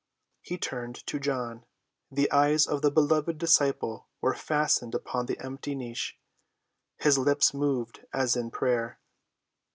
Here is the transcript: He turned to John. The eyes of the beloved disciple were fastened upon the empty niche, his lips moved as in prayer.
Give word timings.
He 0.41 0.57
turned 0.57 0.95
to 1.05 1.19
John. 1.19 1.63
The 2.11 2.31
eyes 2.31 2.65
of 2.65 2.81
the 2.81 2.89
beloved 2.89 3.37
disciple 3.37 4.07
were 4.19 4.33
fastened 4.33 4.95
upon 4.95 5.27
the 5.27 5.37
empty 5.39 5.75
niche, 5.75 6.17
his 6.97 7.19
lips 7.19 7.53
moved 7.53 8.03
as 8.11 8.35
in 8.35 8.49
prayer. 8.49 8.97